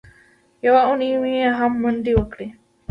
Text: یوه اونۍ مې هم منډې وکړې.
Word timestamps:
یوه 0.65 0.81
اونۍ 0.87 1.09
مې 1.21 1.33
هم 1.59 1.71
منډې 1.81 2.13
وکړې. 2.15 2.47